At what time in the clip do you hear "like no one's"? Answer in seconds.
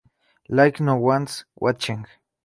0.49-1.45